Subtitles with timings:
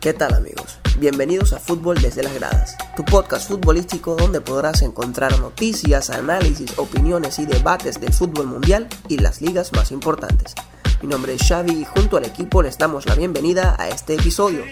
[0.00, 0.80] ¿Qué tal amigos?
[0.98, 7.38] Bienvenidos a Fútbol desde las gradas, tu podcast futbolístico donde podrás encontrar noticias, análisis, opiniones
[7.38, 10.54] y debates del fútbol mundial y las ligas más importantes.
[11.02, 14.64] Mi nombre es Xavi y junto al equipo les damos la bienvenida a este episodio.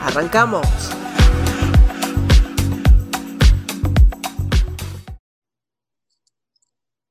[0.00, 0.64] ¡Arrancamos!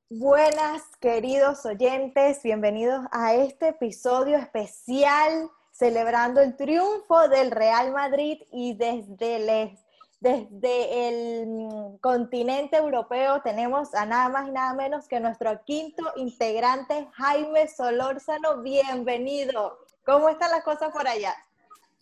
[0.10, 8.74] Buenas queridos oyentes, bienvenidos a este episodio especial celebrando el triunfo del Real Madrid y
[8.74, 9.78] desde el,
[10.19, 16.04] desde el mm, continente europeo tenemos a nada más y nada menos que nuestro quinto
[16.16, 18.64] integrante, Jaime Solórzano.
[18.64, 19.78] Bienvenido.
[20.04, 21.36] ¿Cómo están las cosas por allá?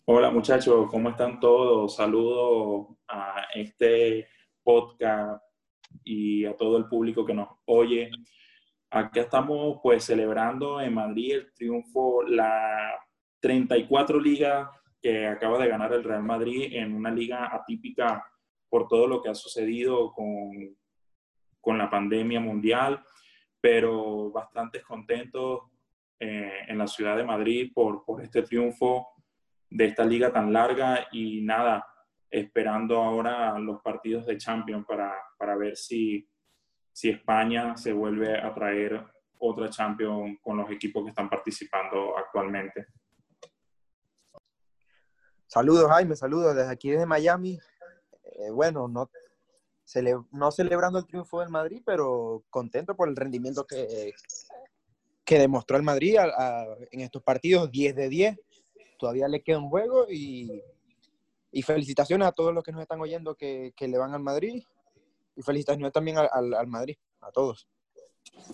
[0.06, 1.96] Hola muchachos, ¿cómo están todos?
[1.96, 4.26] Saludos a este
[4.62, 5.42] podcast
[6.02, 8.10] y a todo el público que nos oye.
[8.88, 13.05] Aquí estamos pues celebrando en Madrid el triunfo, la
[13.40, 14.68] 34 ligas
[15.00, 18.24] que acaba de ganar el Real Madrid en una liga atípica
[18.68, 20.76] por todo lo que ha sucedido con,
[21.60, 23.04] con la pandemia mundial,
[23.60, 25.62] pero bastante contentos
[26.18, 29.08] eh, en la ciudad de Madrid por, por este triunfo
[29.68, 31.86] de esta liga tan larga y nada,
[32.30, 36.28] esperando ahora los partidos de Champions para, para ver si,
[36.92, 39.04] si España se vuelve a traer
[39.38, 42.86] otra Champions con los equipos que están participando actualmente.
[45.46, 47.58] Saludos, Jaime, saludos desde aquí, desde Miami.
[48.24, 49.08] Eh, bueno, no,
[50.32, 54.12] no celebrando el triunfo del Madrid, pero contento por el rendimiento que,
[55.24, 56.16] que demostró el Madrid
[56.90, 58.40] en estos partidos 10 de 10.
[58.98, 60.62] Todavía le queda un juego y,
[61.52, 64.62] y felicitaciones a todos los que nos están oyendo que, que le van al Madrid
[65.36, 67.68] y felicitaciones también al, al Madrid, a todos.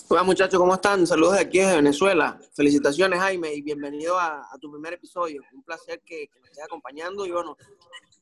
[0.09, 1.07] Hola muchachos, ¿cómo están?
[1.07, 2.39] Saludos de aquí de Venezuela.
[2.55, 5.43] Felicitaciones Jaime y bienvenido a, tu primer episodio.
[5.53, 7.57] Un placer que, me estés acompañando y bueno,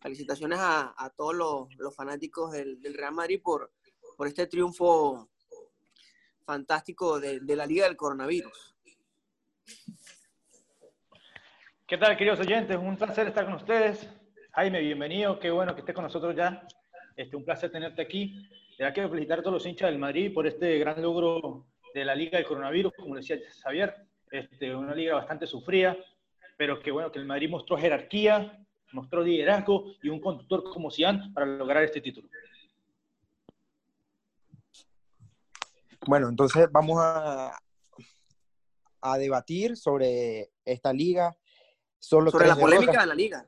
[0.01, 3.71] felicitaciones a, todos los, fanáticos del, Real Madrid por,
[4.27, 5.29] este triunfo
[6.45, 8.75] fantástico de, la Liga del Coronavirus.
[11.87, 12.77] ¿Qué tal, queridos oyentes?
[12.77, 14.09] Un placer estar con ustedes.
[14.53, 15.39] Jaime, bienvenido.
[15.39, 16.67] Qué bueno que estés con nosotros ya.
[17.21, 18.49] Este, un placer tenerte aquí.
[18.79, 22.15] Ya quiero felicitar a todos los hinchas del Madrid por este gran logro de la
[22.15, 23.95] Liga del Coronavirus, como decía Xavier,
[24.31, 25.99] este, una liga bastante sufrida,
[26.57, 31.31] pero que bueno, que el Madrid mostró jerarquía, mostró liderazgo y un conductor como Zidane
[31.35, 32.27] para lograr este título.
[36.07, 37.53] Bueno, entonces vamos a,
[39.03, 41.37] a debatir sobre esta liga.
[41.99, 43.47] sobre la polémica de la liga.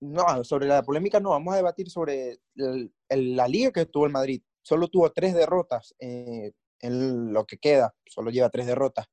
[0.00, 4.42] No, sobre la polémica no, vamos a debatir sobre la liga que tuvo el Madrid
[4.62, 9.06] solo tuvo tres derrotas eh, en lo que queda, solo lleva tres derrotas.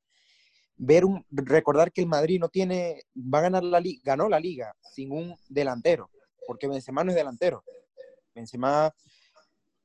[0.76, 4.40] Ver un, recordar que el Madrid no tiene, va a ganar la liga, ganó la
[4.40, 6.10] liga sin un delantero,
[6.46, 7.64] porque Benzema no es delantero.
[8.36, 8.94] Benzema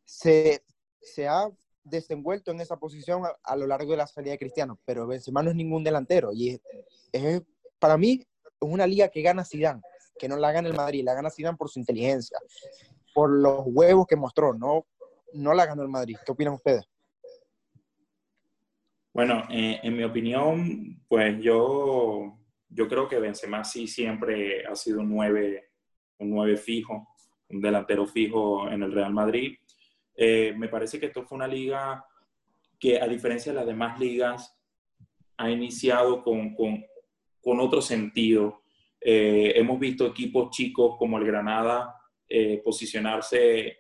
[0.05, 0.63] se,
[1.01, 1.49] se ha
[1.83, 5.51] desenvuelto en esa posición a, lo largo de la salida de Cristiano, pero Benzema no
[5.51, 6.61] es ningún delantero y
[7.11, 7.43] es,
[7.79, 8.27] para mí es
[8.61, 9.81] una liga que gana Zidane,
[10.23, 12.39] que no la gana el Madrid, la gana Zidane por su inteligencia,
[13.13, 14.87] por los huevos que mostró, no
[15.33, 16.17] no la ganó el Madrid.
[16.25, 16.89] ¿Qué opinan ustedes?
[19.13, 22.39] Bueno, eh, en mi opinión, pues yo,
[22.69, 25.71] yo creo que Benzema sí siempre ha sido un 9,
[26.19, 27.09] un 9 fijo,
[27.49, 29.59] un delantero fijo en el Real Madrid.
[30.15, 32.05] Eh, me parece que esto fue una liga
[32.79, 34.57] que, a diferencia de las demás ligas,
[35.37, 36.85] ha iniciado con, con,
[37.43, 38.62] con otro sentido.
[39.05, 41.99] Eh, hemos visto equipos chicos como el Granada
[42.65, 43.77] posicionarse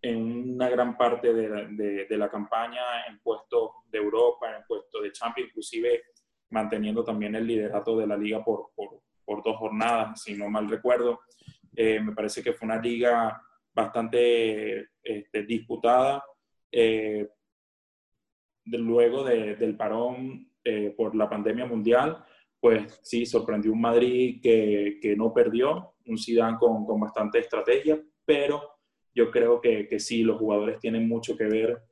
[0.00, 5.12] en una gran parte de, de, la campaña en puestos de Europa, en puestos de
[5.12, 6.02] Champions, inclusive
[6.48, 10.68] manteniendo también el liderato de la liga por, por, por dos jornadas, si no mal
[10.68, 11.20] recuerdo.
[11.74, 13.40] Eh, me parece que fue una liga
[13.72, 16.24] bastante este, disputada.
[16.70, 17.28] Eh,
[18.66, 22.24] luego del parón eh, por la pandemia mundial,
[22.64, 28.00] pues sí, sorprendió un Madrid que, que no perdió, un Zidane con, con bastante estrategia,
[28.24, 28.78] pero
[29.14, 31.82] yo creo que, que sí, los jugadores tienen mucho que ver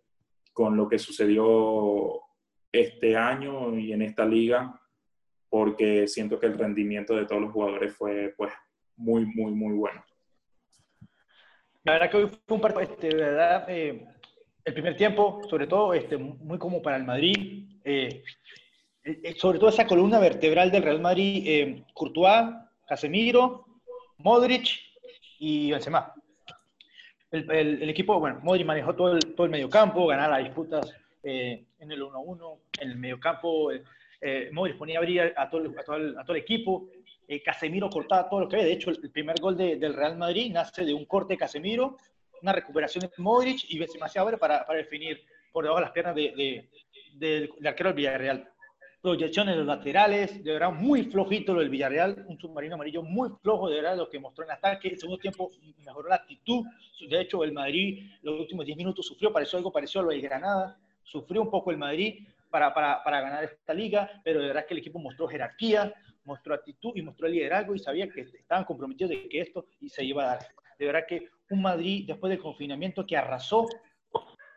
[0.55, 2.23] con lo que sucedió
[2.73, 4.81] este año y en esta liga,
[5.51, 8.51] porque siento que el rendimiento de todos los jugadores fue pues
[8.97, 10.03] muy, muy, muy bueno.
[11.85, 14.07] La verdad que hoy fue un partido, este, verdad, eh,
[14.65, 18.23] el primer tiempo, sobre todo, este, muy como para el Madrid, eh,
[19.37, 22.55] sobre todo esa columna vertebral del Real Madrid, Courtois,
[22.87, 23.67] Casemiro,
[24.19, 24.69] Modric
[25.39, 26.15] y Benzema
[27.33, 31.91] el, equipo, bueno, Modri manejó todo el, todo el mediocampo, ganaba las disputas eh, en
[31.91, 33.73] el 1-1, en el mediocampo.
[33.73, 33.83] Eh,
[34.21, 36.91] eh, Modri ponía a abrir a todo, a, todo el, a todo, el, equipo.
[37.27, 38.67] eh, Casemiro cortaba todo lo que había.
[38.67, 41.97] De hecho, el, primer gol del Real Madrid nace de un corte de Casemiro,
[42.43, 45.93] una recuperación de Modric y Benzema se abre para, para definir por debajo de las
[45.93, 46.69] piernas de,
[47.15, 48.52] del arquero del Villarreal.
[49.03, 53.31] Proyecciones en los laterales, de verdad muy flojito lo del Villarreal, un submarino amarillo muy
[53.43, 54.91] flojo, de verdad lo que mostró en ataque.
[54.91, 55.51] El segundo tiempo
[55.85, 56.65] mejoró la actitud.
[57.11, 60.21] De hecho, el Madrid los últimos 10 minutos sufrió, pareció algo parecido a lo de
[60.21, 60.79] Granada.
[61.03, 64.75] Sufrió un poco el Madrid para, para, para ganar esta liga, pero de verdad que
[64.75, 65.93] el equipo mostró jerarquía,
[66.25, 70.23] mostró actitud y mostró liderazgo y sabía que estaban comprometidos de que esto se iba
[70.23, 70.47] a dar.
[70.79, 73.67] De verdad que un Madrid después del confinamiento que arrasó,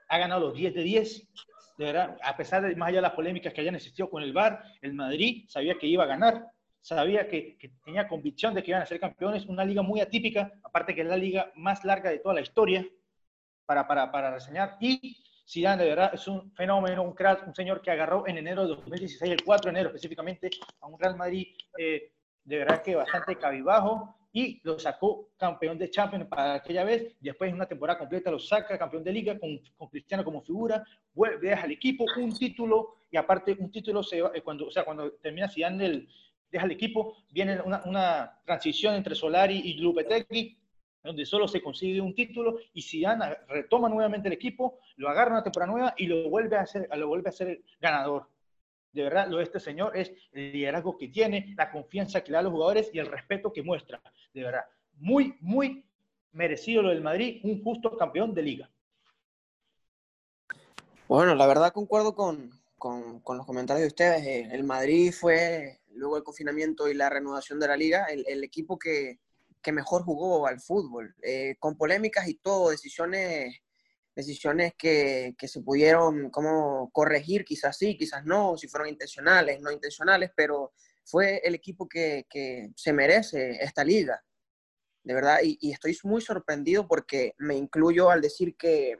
[0.08, 1.30] ha ganado los 10 de 10,
[1.78, 4.34] de verdad, a pesar de más allá de las polémicas que hayan existido con el
[4.34, 6.46] VAR, el Madrid sabía que iba a ganar,
[6.82, 10.96] sabía que, tenía convicción de que iban a ser campeones, una liga muy atípica, aparte
[10.96, 12.86] que es la liga más larga de toda la historia
[13.66, 15.18] para, para, para reseñar, y
[15.48, 18.70] Zidane de verdad es un fenómeno, un crack, un señor que agarró en enero de
[18.70, 20.50] 2016, el 4 de enero específicamente,
[20.82, 22.12] a un Real Madrid eh,
[22.44, 27.48] de verdad que bastante cabibajo, y lo sacó campeón de Champions para aquella vez, después
[27.48, 30.84] en una temporada completa lo saca campeón de liga con, con Cristiano como figura,
[31.14, 34.84] vuelve, deja al equipo un título y aparte un título se eh, cuando, o sea,
[34.84, 36.10] cuando termina Zidane el,
[36.52, 40.58] deja el equipo, viene una, una transición entre Solari y Lupetegui,
[41.02, 45.44] donde solo se consigue un título y Zidane retoma nuevamente el equipo, lo agarra una
[45.44, 48.28] temporada nueva y lo vuelve a hacer, lo vuelve a ser ganador
[48.96, 52.36] de verdad lo de este señor es el liderazgo que tiene, la confianza que le
[52.36, 54.02] da a los jugadores y el respeto que muestra.
[54.34, 54.64] De verdad,
[54.94, 55.86] muy, muy
[56.32, 58.72] merecido lo del Madrid, un justo campeón de liga.
[61.10, 62.52] Bueno, la verdad concuerdo con,
[62.82, 64.26] los comentarios de ustedes.
[64.26, 68.80] Eh, el Madrid fue, luego del confinamiento y la reanudación de la liga, el, equipo
[68.80, 69.20] que,
[69.74, 73.56] mejor jugó al fútbol, eh, con polémicas y todo, decisiones
[74.16, 79.72] decisiones que, que, se pudieron como corregir, quizás sí, quizás no, si fueron intencionales, no
[79.72, 80.74] intencionales, pero
[81.04, 84.24] fue el equipo que, que se merece esta liga,
[85.04, 89.00] de verdad, y, estoy muy sorprendido porque me incluyo al decir que,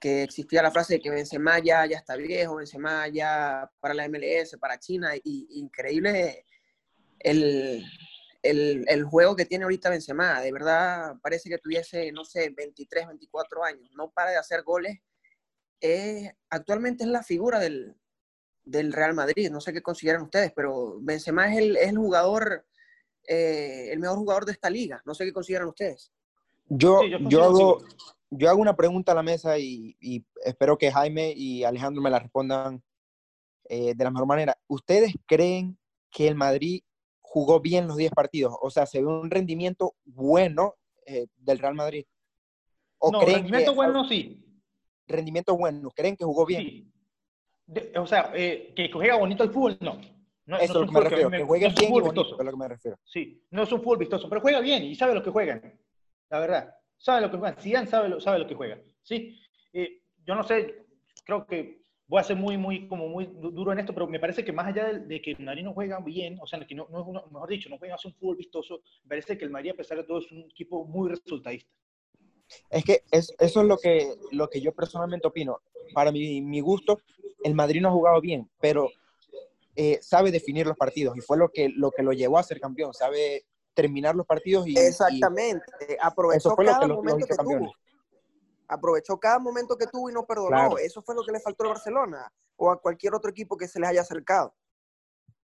[0.00, 4.08] que existía la frase de que Benzema ya, ya está viejo, Benzema ya para la
[4.08, 6.46] MLS, para China, y increíble
[7.18, 7.84] el,
[8.44, 13.08] el, el, juego que tiene ahorita Benzema, de verdad parece que tuviese, no sé, 23,
[13.08, 15.00] 24 años, no para de hacer goles.
[16.50, 17.96] actualmente es la figura del,
[18.64, 22.66] del, Real Madrid, no sé qué consideran ustedes, pero Benzema es el, es el jugador,
[23.26, 26.12] eh, el mejor jugador de esta liga, no sé qué consideran ustedes.
[26.66, 27.84] Yo, yo, hago,
[28.30, 32.10] yo hago una pregunta a la mesa y, y, espero que Jaime y Alejandro me
[32.10, 32.82] la respondan
[33.68, 34.58] eh, de la mejor manera.
[34.66, 35.78] ¿Ustedes creen
[36.10, 36.82] que el Madrid
[37.34, 38.54] jugó bien los 10 partidos.
[38.60, 42.06] O sea, se ve un rendimiento bueno eh, del Real Madrid.
[42.98, 44.40] ¿O no, rendimiento bueno sí.
[45.08, 45.90] Rendimiento bueno.
[45.90, 46.62] ¿Creen que jugó bien?
[46.62, 46.92] Sí.
[47.96, 49.98] o sea, eh, que juega bonito el fútbol, no.
[50.46, 52.56] no Eso es lo que me refiero, que, juegue bien y bonito, es lo que
[52.56, 52.98] me refiero.
[53.02, 55.76] Sí, no es un fútbol vistoso, pero juega bien y sabe lo que juegan.
[56.30, 57.60] La verdad, sabe lo que juegan.
[57.60, 58.78] Zidane sabe lo, sabe lo que juega.
[59.02, 59.40] Sí,
[59.72, 60.86] eh, yo no sé,
[61.24, 64.44] creo que voy a ser muy, muy, como muy duro en esto, pero me parece
[64.44, 67.00] que más allá de, que el Madrid no juega bien, o sea, que no, no
[67.00, 69.76] es uno, mejor dicho, no juega un fútbol vistoso, me parece que el Madrid, a
[69.76, 71.70] pesar de todo, es un equipo muy resultadista.
[72.68, 75.60] Es que es, eso es lo que, lo que yo personalmente opino.
[75.94, 77.00] Para mi, mi gusto,
[77.42, 78.90] el Madrid no ha jugado bien, pero
[79.74, 82.60] eh, sabe definir los partidos y fue lo que, lo que lo llevó a ser
[82.60, 84.78] campeón, sabe terminar los partidos y...
[84.78, 85.64] Exactamente,
[86.00, 87.72] aprovechó eso fue lo que momento que tuvo
[88.68, 90.78] aprovechó cada momento que tuvo y no perdonó.
[90.78, 93.80] Eso fue lo que le faltó a Barcelona o a cualquier otro equipo que se
[93.80, 94.54] les haya acercado.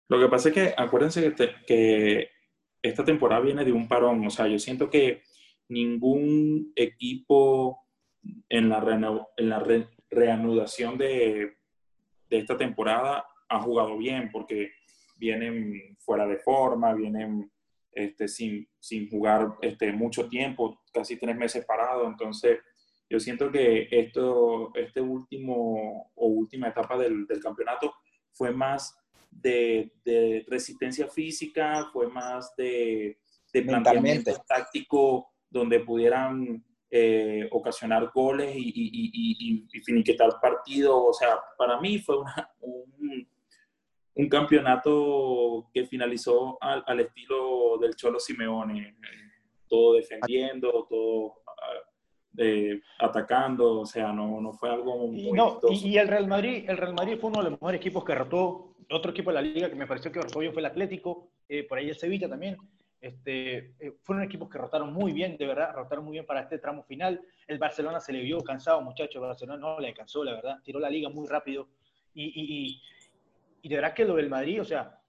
[0.08, 1.34] Lo que pasa es que acuérdense
[1.66, 2.30] que,
[2.84, 4.26] esta temporada viene de un parón.
[4.26, 5.22] O sea, yo siento que
[5.70, 7.86] ningún equipo
[8.50, 9.64] en la, en la
[10.10, 11.58] reanudación de,
[12.28, 14.72] de esta temporada ha jugado bien porque
[15.18, 17.52] vienen fuera de forma, vienen
[17.92, 22.08] este, sin, sin jugar este, mucho tiempo, casi tres meses parados.
[22.08, 22.60] Entonces,
[23.12, 27.94] yo siento que esto, este último o última etapa del, del campeonato
[28.32, 28.98] fue más
[29.30, 33.20] de, de, resistencia física, fue más de,
[33.52, 40.96] de planteamiento táctico donde pudieran eh, ocasionar goles y, y, y, finiquitar partidos.
[40.96, 42.16] O sea, para mí fue
[42.62, 43.28] un,
[44.16, 48.96] un, campeonato que finalizó al, al, estilo del Cholo Simeone, eh,
[49.68, 51.41] todo defendiendo, todo
[53.00, 56.78] atacando, o sea, no, no fue algo muy y, no, y, el Real Madrid, el
[56.78, 59.70] Real Madrid fue uno de los mejores equipos que rotó, otro equipo de la liga
[59.70, 62.58] que me pareció que rotó bien fue el Atlético, eh, por ahí el Sevilla también,
[63.02, 66.60] este, eh, fueron equipos que rotaron muy bien, de verdad, rotaron muy bien para este
[66.60, 70.34] tramo final, el Barcelona se le vio cansado, muchachos, el Barcelona no le alcanzó, la
[70.34, 71.68] verdad, tiró la liga muy rápido,
[72.14, 72.82] y, y,
[73.62, 75.00] y de verdad que lo del Madrid, o sea,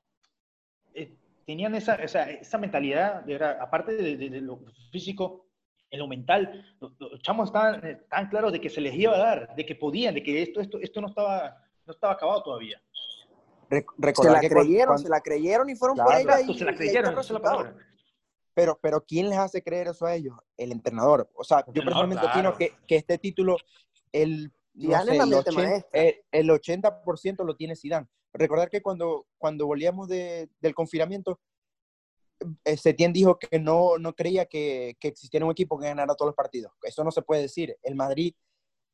[0.95, 1.15] eh,
[1.47, 4.61] tenían esa, esa, esa mentalidad, de, aparte de, de, lo
[4.91, 5.47] físico,
[5.93, 9.19] en lo mental, los, chamos estaban eh, tan claros de que se les iba a
[9.19, 12.83] dar, de que podían, de que esto, esto, esto no, estaba, no estaba acabado todavía.
[13.71, 16.39] se la creyeron, se la creyeron y fueron por ella.
[16.39, 17.77] se la creyeron, esa es la palabra.
[18.55, 20.35] Pero, pero ¿quién les hace creer eso a ellos?
[20.57, 21.31] El entrenador.
[21.35, 23.59] O sea, yo personalmente opino que, que, este título,
[24.13, 25.87] el, no sé, el, 80,
[26.33, 28.09] el, 80%, lo tiene Zidane.
[28.33, 31.39] Recordar que cuando, cuando volvíamos de, del confinamiento,
[32.77, 36.37] Setién dijo que no, no creía que, que, existiera un equipo que ganara todos los
[36.37, 36.73] partidos.
[36.83, 37.77] Eso no se puede decir.
[37.83, 38.35] El Madrid,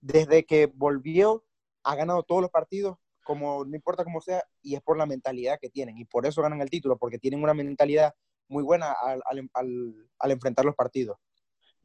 [0.00, 1.45] desde que volvió,
[1.85, 5.59] ha ganado todos los partidos, como no importa cómo sea, y es por la mentalidad
[5.61, 5.99] que tienen.
[5.99, 8.14] Y por eso ganan el título, porque tienen una mentalidad
[8.49, 11.19] muy buena al, al, al, enfrentar los partidos.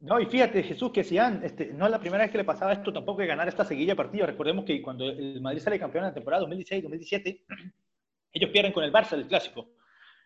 [0.00, 2.72] No, y fíjate, Jesús, que si este, no es la primera vez que le pasaba
[2.72, 4.28] esto tampoco de ganar esta seguilla de partidos.
[4.28, 7.44] Recordemos que cuando el Madrid sale campeón en la temporada 2016-2017,
[8.32, 9.68] ellos pierden con el Barça el clásico,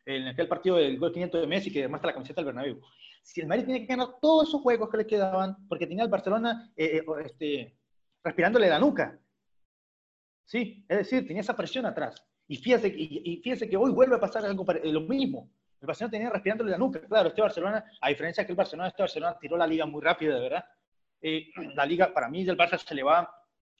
[0.08, 2.80] en aquel partido del gol 500 de Messi que demuestra la camiseta del Bernabéu.
[3.22, 6.10] Si el Madrid tiene que ganar todos esos juegos que le quedaban, porque tenía al
[6.10, 7.76] Barcelona eh, eh, este,
[8.24, 9.18] respirándole la nuca.
[10.46, 12.24] Sí, es decir, tenía esa presión atrás.
[12.46, 15.50] Y fíjese, y, y fíjese que hoy vuelve a pasar algo, lo mismo.
[15.78, 17.00] El Barcelona tenía respirándole la nuca.
[17.00, 20.34] Claro, este Barcelona, a diferencia que el Barcelona, este Barcelona tiró la liga muy rápido,
[20.34, 20.64] de verdad.
[21.20, 23.30] Eh, la liga, para mí, del Barça se le va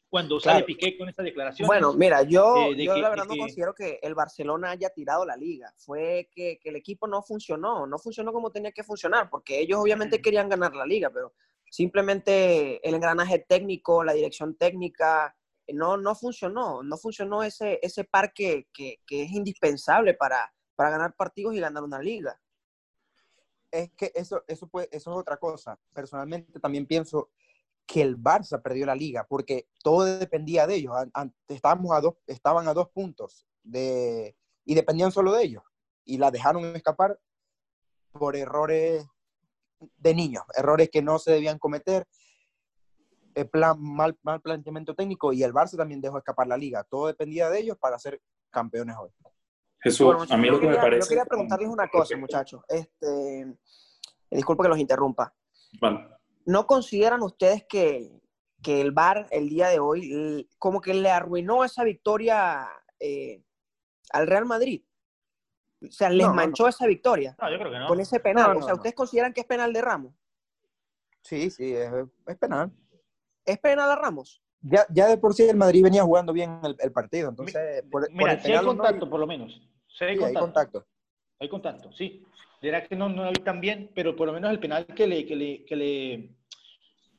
[0.08, 1.66] cuando sale Piqué con esta declaración.
[1.66, 5.72] Bueno, mira, yo, yo la verdad no considero que el Barcelona haya tirado la liga.
[5.76, 9.78] Fue que, que, el equipo no funcionó, no funcionó como tenía que funcionar, porque ellos
[9.78, 11.34] obviamente querían ganar la liga, pero
[11.70, 15.36] simplemente el engranaje técnico, la dirección técnica,
[15.68, 20.90] no, no funcionó, no funcionó ese, ese par que, que, que es indispensable para, para
[20.90, 22.40] ganar partidos y ganar una liga.
[23.70, 25.78] Es que eso, eso, puede, eso es otra cosa.
[25.92, 27.30] Personalmente también pienso
[27.88, 30.94] que el Barça perdió la liga porque todo dependía de ellos.
[31.48, 35.62] Estábamos a dos, estaban a dos puntos de, y dependían solo de ellos.
[36.04, 37.18] Y la dejaron escapar
[38.12, 39.06] por errores
[39.96, 42.06] de niños, errores que no se debían cometer,
[43.50, 46.84] plan, mal, mal planteamiento técnico y el Barça también dejó escapar la liga.
[46.84, 49.10] Todo dependía de ellos para ser campeones hoy.
[49.80, 51.02] Jesús, a mí lo que me parece...
[51.02, 52.62] Yo quería preguntarles una cosa, muchachos.
[52.68, 53.56] Este,
[54.30, 55.32] disculpe que los interrumpa.
[56.48, 58.10] ¿No consideran ustedes que,
[58.62, 62.66] que, el VAR el día de hoy como que le arruinó esa victoria
[62.98, 63.42] eh,
[64.14, 64.82] al Real Madrid?
[65.82, 67.36] O sea, les manchó esa victoria.
[67.38, 67.86] No, yo creo que no.
[67.86, 68.56] Con ese penal.
[68.56, 70.14] o sea, ¿ustedes consideran que es penal de Ramos?
[71.20, 71.90] Sí, sí, es,
[72.40, 72.72] penal.
[73.44, 74.42] ¿Es penal a Ramos?
[74.62, 77.82] Ya, ya de por sí el Madrid venía jugando bien el, partido, entonces...
[77.90, 79.52] Por, Mira, si hay contacto, por lo menos.
[79.86, 80.86] Sí, hay, contacto.
[81.38, 81.92] hay contacto.
[81.92, 82.24] sí.
[82.60, 85.06] Dirá que no, no lo vi tan bien, pero por lo menos el penal que
[85.06, 86.37] le, que le, que le,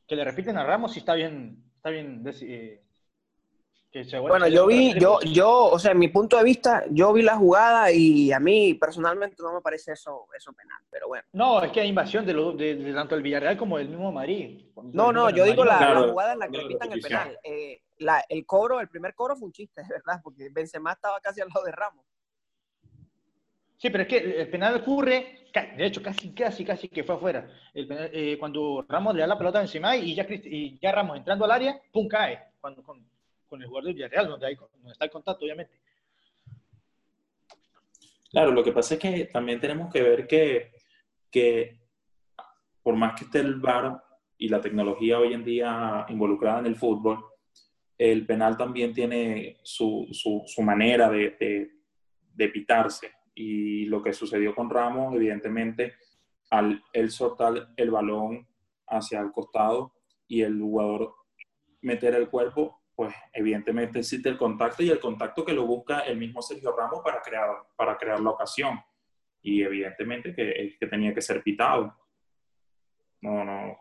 [0.09, 2.81] que le repiten a Ramos sí está bien, está bien eh,
[4.21, 7.37] bueno, yo vi, yo, yo, o sea, en mi punto de vista, yo vi la
[7.37, 11.23] jugada y a mí personalmente no me parece eso, eso penal, pero bueno.
[11.33, 14.63] No, es que hay invasión de, lo, de, tanto el Villarreal como del mismo Madrid.
[14.93, 17.39] No, no, yo digo la, jugada en la que quitan el penal.
[17.43, 21.19] Eh, la, el cobro, el primer cobro fue un chiste, de verdad, porque Benzema estaba
[21.19, 22.05] casi al lado de Ramos.
[23.79, 27.49] Sí, pero es que el penal ocurre, de hecho, casi, casi, casi que fue afuera.
[27.73, 31.51] Eh, cuando Ramos le da la pelota encima y ya, y ya Ramos entrando al
[31.51, 32.39] área, pum, cae.
[32.59, 33.01] Cuando, con,
[33.47, 35.73] con el jugador del Villarreal, donde, hay, donde está el contacto, obviamente.
[38.29, 40.73] Claro, lo que pasa es que también tenemos que ver que,
[41.31, 41.79] que
[42.83, 44.03] por más que esté el VAR
[44.37, 47.25] y la tecnología hoy en día involucrada en el fútbol,
[47.97, 51.71] el penal también tiene su, su, manera de,
[52.33, 53.11] de, pitarse.
[53.41, 55.95] Y lo que sucedió con Ramos, evidentemente,
[56.49, 58.45] al él soltar el balón
[58.85, 59.93] hacia el costado
[60.27, 61.15] y el jugador
[61.79, 66.17] meter el cuerpo, pues evidentemente existe el contacto y el contacto que lo busca el
[66.17, 68.77] mismo Sergio Ramos para crear, para crear la ocasión.
[69.41, 71.95] Y evidentemente que, que tenía que ser pitado.
[73.21, 73.79] No, no.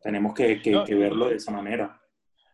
[0.00, 2.00] Tenemos que, que, verlo de esa manera.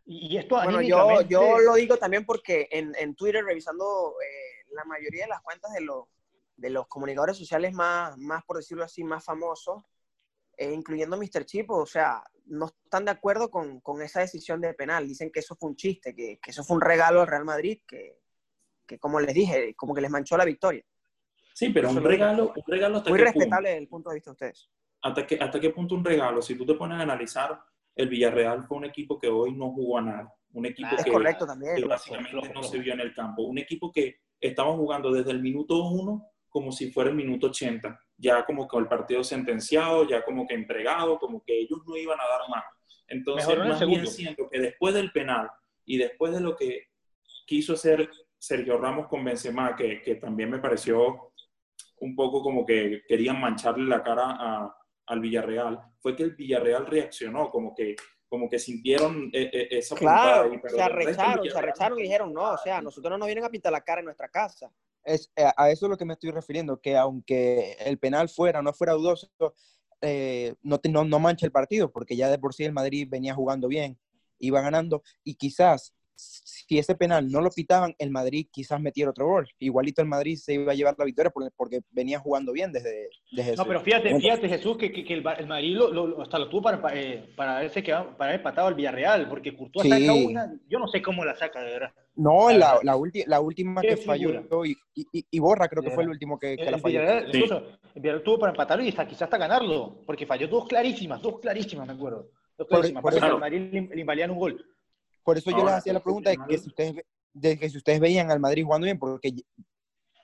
[0.06, 4.84] Y esto bueno, yo, yo lo digo también porque en, en Twitter, revisando eh, la
[4.84, 6.06] mayoría de las cuentas de, los
[6.56, 9.84] de los comunicadores sociales más, más, por decirlo así, más famosos,
[10.56, 11.44] eh, incluyendo Mr.
[11.44, 15.06] Chip, o sea, no están de acuerdo con, con, esa decisión de penal.
[15.06, 17.80] Dicen que eso fue un chiste, que, que, eso fue un regalo al Real Madrid,
[17.86, 18.18] que,
[18.86, 20.84] que, como les dije, como que les manchó la victoria.
[21.54, 24.70] Sí, pero un regalo, un regalo Muy respetable desde el punto de vista de ustedes.
[25.02, 26.42] ¿Hasta qué, ¿Hasta qué punto un regalo?
[26.42, 27.60] Si tú te pones a analizar,
[27.94, 30.34] el Villarreal fue un equipo que hoy no jugó a nada.
[30.52, 33.42] Un equipo ah, que, correcto también, que básicamente no se vio en el campo.
[33.42, 37.98] Un equipo que estaba jugando desde el minuto uno como si fuera el minuto 80
[38.18, 42.18] ya como que el partido sentenciado, ya como que entregado, como que ellos no iban
[42.20, 42.64] a dar más.
[43.06, 45.48] Entonces, más bien siento que después del penal
[45.84, 46.88] y después de lo que
[47.46, 51.32] quiso hacer Sergio Ramos con Benzema, que, que también me pareció
[52.00, 54.76] un poco como que querían mancharle la cara a,
[55.06, 57.96] al Villarreal, fue que el Villarreal reaccionó, como que
[58.28, 62.58] como que sintieron eh, eh, esa Claro, se arrecharon, se arrecharon y dijeron, no, o
[62.58, 64.70] sea, nosotros no nos vienen a pintar la cara en nuestra casa.
[65.02, 68.60] Es, eh, a eso es lo que me estoy refiriendo, que aunque el penal fuera,
[68.60, 69.30] no fuera dudoso,
[70.62, 73.68] no, no, no mancha el partido, porque ya de por sí el Madrid venía jugando
[73.68, 73.98] bien,
[74.38, 79.26] iba ganando, y quizás si ese penal no lo pitaban, el Madrid quizás metiera otro
[79.26, 79.48] gol.
[79.58, 83.56] Igualito el Madrid se iba a llevar la victoria porque, venía jugando bien desde, desde
[83.56, 87.32] No, pero fíjate, fíjate Jesús, que, que, el, Madrid lo, hasta lo tuvo para, eh,
[87.36, 91.24] para, que, para haber empatado al Villarreal, porque Courtois saca una, yo no sé cómo
[91.24, 91.92] la saca, de verdad.
[92.16, 96.38] No, la, la, la última que falló, y, y, Borra creo que fue el último
[96.38, 97.00] que, que la falló.
[97.00, 97.44] Villarreal, sí.
[97.94, 101.38] el Villarreal tuvo para empatarlo y hasta, quizás hasta ganarlo, porque falló dos clarísimas, dos
[101.38, 102.30] clarísimas, me acuerdo.
[102.58, 104.66] Dos clarísimas, por, el Madrid le invalían un gol.
[105.28, 107.04] Por eso yo les hacía la pregunta de que, si ustedes,
[107.34, 109.30] de que si ustedes veían al Madrid jugando bien, porque,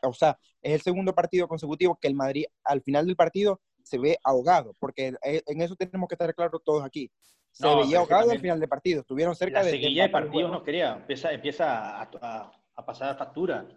[0.02, 3.98] o sea, es el segundo partido consecutivo que el Madrid al final del partido se
[3.98, 7.10] ve ahogado, porque en eso tenemos que estar claros todos aquí.
[7.50, 9.72] Se veía ahogado al final del partido, estuvieron cerca la de...
[9.72, 13.68] seguilla de partidos no quería, empieza, empieza a, a, pasar a factura.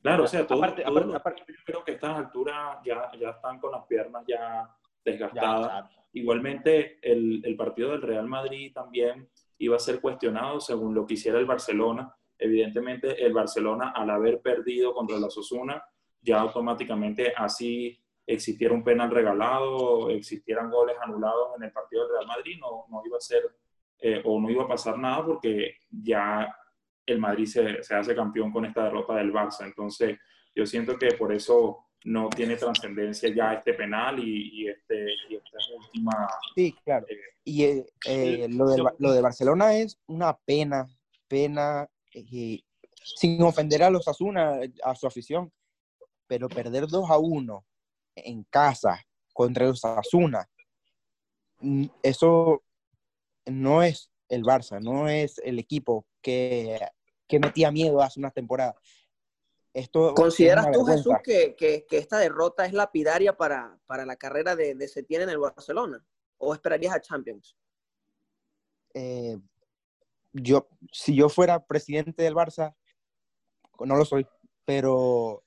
[0.00, 3.60] Claro, o sea, todo, aparte, aparte, yo creo que a estas alturas ya, ya están
[3.60, 4.68] con las piernas ya
[5.04, 5.88] desgastadas.
[6.14, 9.30] Igualmente, el, el, partido del Real Madrid también
[9.62, 12.12] iba a ser cuestionado según lo que hiciera el Barcelona.
[12.36, 15.80] Evidentemente, el Barcelona, al haber perdido contra la Sosuna,
[16.20, 22.26] ya automáticamente así existiera un penal regalado, existieran goles anulados en el partido del Real
[22.26, 23.42] Madrid, no, no iba a ser
[24.00, 26.52] eh, o no iba a pasar nada porque ya
[27.06, 29.64] el Madrid se, se, hace campeón con esta derrota del Barça.
[29.64, 30.18] Entonces,
[30.56, 35.58] yo siento que por eso no tiene trascendencia ya este penal y, este, y esta
[35.76, 36.28] última...
[36.54, 37.06] Sí, claro.
[37.08, 40.88] Eh, y eh, eh, lo, de, lo, de, Barcelona es una pena,
[41.28, 41.88] pena,
[43.02, 45.52] sin ofender a los Asuna, a su afición,
[46.26, 47.64] pero perder 2 a 1
[48.16, 49.00] en casa
[49.32, 50.48] contra los Asuna,
[51.60, 52.62] mm, eso
[53.46, 56.78] no es el Barça, no es el equipo que,
[57.28, 58.76] que metía miedo hace unas temporadas.
[60.14, 64.88] ¿Consideras tú, Jesús, que, que, esta derrota es lapidaria para, para la carrera de, de
[64.88, 66.04] Setién en el Barcelona?
[66.36, 67.56] ¿O esperarías a Champions?
[68.92, 69.38] Eh,
[70.32, 72.74] yo, si yo fuera presidente del Barça,
[73.80, 74.26] no lo soy,
[74.64, 75.42] pero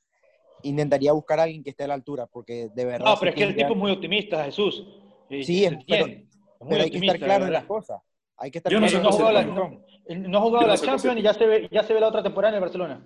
[0.63, 3.05] intentaría buscar a alguien que esté a la altura, porque de verdad...
[3.05, 4.85] No, pero es que el tipo es muy optimista, Jesús.
[5.29, 8.01] Sí, pero, hay que estar claro en las cosas.
[8.37, 11.21] Hay que estar yo no, sé no, jugado la, no ha jugado la Champions y
[11.21, 13.05] ya se, ve, ya se ve la otra temporada en el Barcelona.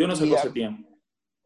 [0.00, 0.88] Yo no sé José tiempo.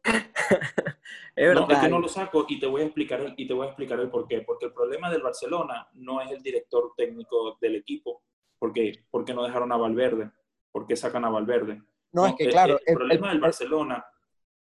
[1.35, 3.53] es no, es que no lo saco y te voy a explicar el, y te
[3.53, 4.43] voy a explicar el por qué.
[4.43, 8.23] Porque el problema del Barcelona no es el director técnico del equipo.
[8.57, 9.03] ¿Por qué?
[9.11, 10.31] Porque no dejaron a Valverde.
[10.71, 11.81] ¿Por qué sacan a Valverde?
[12.13, 12.79] No, es que claro.
[12.85, 14.05] El, problema del Barcelona,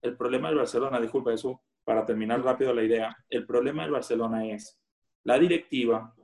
[0.01, 4.47] el problema del Barcelona, disculpa eso, para terminar rápido la idea, el problema del Barcelona
[4.47, 4.81] es
[5.25, 6.15] la directiva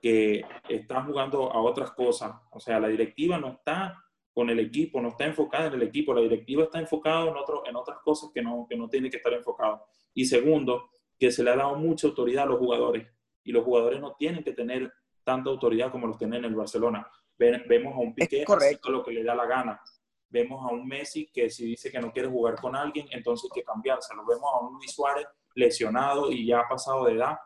[0.00, 2.34] que está jugando a otras cosas.
[2.50, 3.96] O sea, la directiva no está
[4.32, 7.66] con el equipo, no está enfocada en el equipo, la directiva está enfocada en, otro,
[7.66, 9.84] en otras cosas que no, que no tiene que estar enfocado.
[10.14, 13.06] Y segundo, que se le ha dado mucha autoridad a los jugadores
[13.44, 14.92] y los jugadores no tienen que tener
[15.22, 17.06] tanta autoridad como los tienen en el Barcelona.
[17.38, 19.80] vemos a un Piqué haciendo lo que le da la gana.
[20.28, 23.60] Vemos a un Messi que si dice que no quiere jugar con alguien, entonces hay
[23.60, 24.24] que cambiárselo.
[24.24, 27.36] Vemos a un Luis Suárez lesionado y ya ha pasado de edad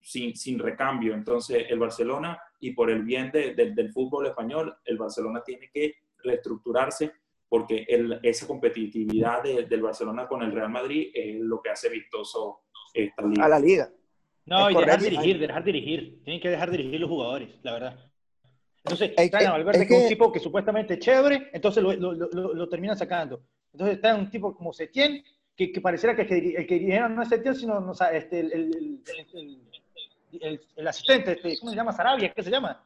[0.00, 1.14] sin, sin recambio.
[1.14, 7.12] Entonces el Barcelona, y por el bien del fútbol español, el Barcelona tiene que reestructurarse
[7.48, 12.60] porque el, esa competitividad del Barcelona con el Real Madrid es lo que hace vistoso
[12.92, 13.44] esta liga.
[13.44, 13.90] A la liga.
[14.44, 16.22] No, y dejar dirigir, dejar dirigir.
[16.24, 18.10] Tienen que dejar dirigir los jugadores, la verdad.
[18.84, 22.14] Entonces, traen a Valverde, que es un tipo que supuestamente es chévere, entonces lo, lo,
[22.14, 23.42] lo, terminan sacando.
[23.72, 25.22] Entonces está un tipo como Setién,
[25.54, 29.02] que, que pareciera que el que, el no es Setién, sino no, este, el, el,
[30.40, 31.92] el, el, asistente, este, ¿cómo se llama?
[31.92, 32.82] Sarabia, ¿qué se llama?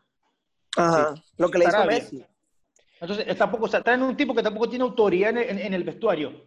[0.77, 2.25] Ajá, lo que le hizo Messi.
[3.03, 6.47] Entonces, tampoco, o sea, traen un tipo que tampoco tiene autoridad en, el vestuario.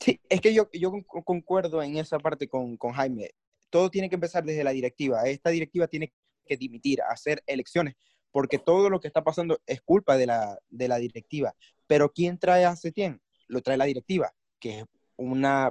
[0.00, 3.32] Sí, es que yo, yo concuerdo en esa parte con, con, Jaime.
[3.68, 5.24] Todo tiene que empezar desde la directiva.
[5.24, 6.14] Esta directiva tiene
[6.46, 7.96] que dimitir, hacer elecciones,
[8.30, 11.54] porque todo lo que está pasando es culpa de la, de la directiva.
[11.86, 13.20] Pero ¿quién trae a Setién?
[13.46, 14.84] Lo trae la directiva, que es
[15.16, 15.70] una,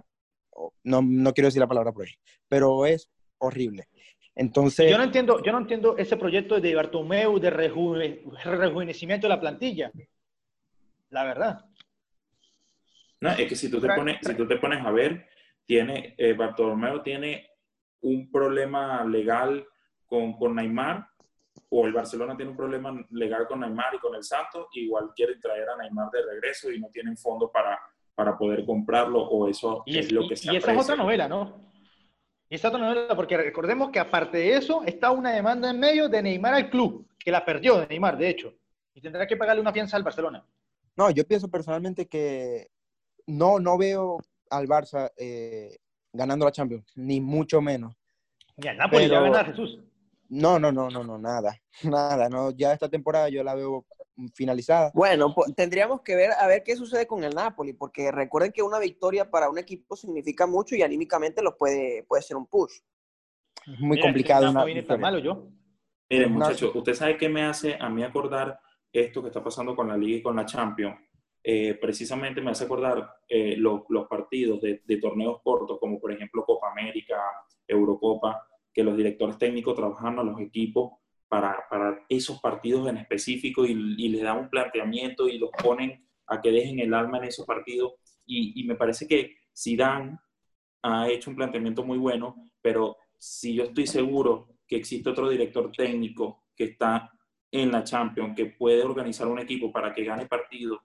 [0.84, 2.14] no, no quiero decir la palabra por ahí,
[2.48, 3.88] pero es horrible.
[4.36, 9.40] Entonces, yo no entiendo, yo no entiendo ese proyecto de Bartomeu de rejuvenecimiento de la
[9.40, 9.92] plantilla.
[11.10, 11.66] La verdad.
[13.22, 15.28] No, es que si tú te pones, si tú te pones a ver,
[15.66, 17.50] tiene, eh, Bartomeu tiene
[18.02, 19.66] un problema legal
[20.06, 21.08] con, con Neymar,
[21.70, 25.40] o el Barcelona tiene un problema legal con Neymar y con el Santos, igual quieren
[25.40, 27.80] traer a Neymar de regreso y no tienen fondos para,
[28.14, 30.80] para poder comprarlo o eso Y, es es- lo que y- se y esa es
[30.82, 31.74] otra novela, ¿no?
[32.50, 36.22] Y esa novela, porque recordemos que aparte de eso, está una demanda en medio de
[36.22, 38.54] Neymar al club, que la perdió de Neymar, de hecho,
[38.94, 40.46] y tendrá que pagarle una fianza al Barcelona.
[40.96, 42.70] No, yo pienso personalmente que
[43.28, 44.18] no, no veo
[44.50, 45.78] al Barça eh,
[46.14, 47.96] ganando la Champions, ni mucho menos.
[48.58, 49.80] Y al Napoli le va a Pero- ganar Jesús.
[50.30, 53.86] No, no, no, no, no, nada, nada, no, ya esta temporada yo la veo
[54.34, 54.92] finalizada.
[54.94, 58.64] Bueno, pues, tendríamos que ver a ver qué sucede con el Napoli, porque recuerden que
[58.64, 62.74] una victoria para un equipo significa mucho y anímicamente los puede, puede ser un push.
[63.68, 64.52] Es muy Mira, complicado.
[64.52, 65.48] No viene tan malo yo.
[66.10, 68.60] Miren, muchachos, ¿usted sabe qué me hace a mí acordar
[68.94, 70.96] esto que está pasando con la Liga y con la Champions?
[71.44, 76.12] Eh, precisamente me hace acordar eh, lo- los partidos de, de torneos cortos, como por
[76.12, 77.22] ejemplo Copa América,
[77.68, 80.94] Eurocopa, que los directores técnicos trabajan a los equipos
[81.28, 86.42] para, esos partidos en específico y, y les dan un planteamiento y los ponen a
[86.42, 87.94] que dejen el alma en esos partidos.
[88.26, 90.18] Y, me parece que Zidane
[90.82, 95.72] ha hecho un planteamiento muy bueno, pero si yo estoy seguro que existe otro director
[95.72, 97.12] técnico que está
[97.52, 100.80] en la Champions, que puede organizar un equipo para que gane partidos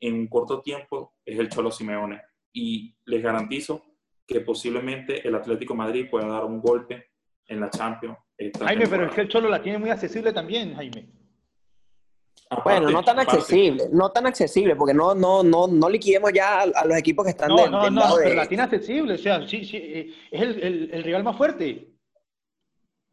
[0.00, 2.22] en un corto tiempo, es el Cholo Simeone.
[2.52, 3.84] Y les garantizo
[4.26, 7.10] que posiblemente el Atlético Madrid pueda dar un golpe
[7.46, 8.16] en la Champions.
[8.60, 11.06] Jaime, pero es que el Cholo la tiene muy accesible también, Jaime.
[12.50, 16.32] Aparte- Bueno, no tan aparte, accesible, no tan accesible, porque no, no, no, no liquidemos
[16.32, 18.62] ya a, a los equipos que están No, del- no, del no, pero la tiene
[18.62, 21.88] accesible, o sea, sí, sí, eh, es el, el- el rival más fuerte.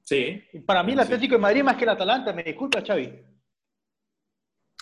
[0.04, 1.04] Sí, Para mí el Sí.
[1.06, 3.12] Atlético de Madrid es más que el Atalanta, me disculpa, Xavi.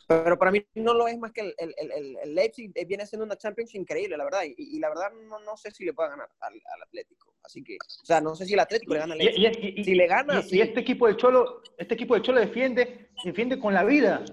[0.08, 3.06] Pero para mí no lo es más que el, el, el- el- Leipzig eh, viene
[3.06, 4.44] siendo una Champions increíble, la verdad.
[4.44, 7.34] Y, y la verdad no, no sé si le pueda ganar al, al Atlético.
[7.44, 9.64] Así que, o sea, no sé si el Atlético le gana al Y, Leipzig.
[9.76, 10.58] y- y- Si le gana, y- sí.
[10.58, 14.24] y este equipo del Cholo, este equipo del Cholo defiende, defiende con la vida.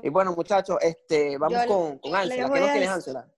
[0.00, 2.50] Y bueno, muchachos, este, vamos Yo con, con Ángela.
[2.52, 3.32] ¿Qué nos tienes, Ángela?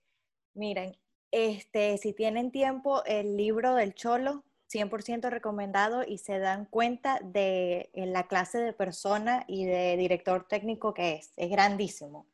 [0.54, 0.96] Miren,
[1.30, 7.90] este, si tienen tiempo, el libro del Cholo, 100% recomendado y se dan cuenta de
[7.94, 11.32] la clase de persona y de director técnico que es.
[11.36, 12.26] Es grandísimo.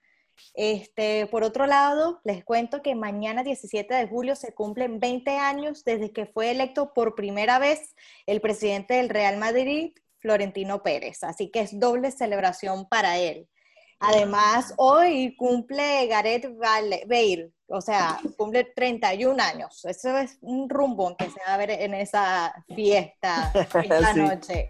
[0.54, 5.84] Este, por otro lado, les cuento que mañana 17 de julio se cumplen 20 años
[5.84, 7.94] desde que fue electo por primera vez
[8.26, 11.24] el presidente del Real Madrid, Florentino Pérez.
[11.24, 13.48] Así que es doble celebración para él.
[13.98, 19.84] Además, hoy cumple Gareth Bale- o sea, cumple 31 años.
[19.84, 24.20] Eso es un rumbo que se va a ver en esa fiesta esta Sí.
[24.20, 24.68] noche.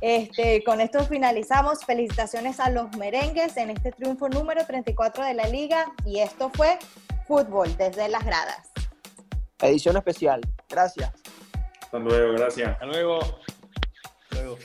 [0.00, 1.84] Este, con esto finalizamos.
[1.84, 5.86] Felicitaciones a los merengues en este triunfo número 34 de la liga.
[6.04, 6.78] Y esto fue
[7.26, 8.70] Fútbol desde las gradas.
[9.62, 10.40] Edición especial.
[10.68, 11.10] Gracias.
[11.80, 12.70] hasta luego, gracias.
[12.72, 13.20] Hasta luego.
[13.20, 14.58] Hasta luego.